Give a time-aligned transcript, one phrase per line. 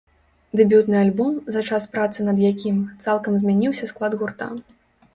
[0.61, 4.53] Дэбютны альбом, за час працы над якім, цалкам змяніўся склад гурта.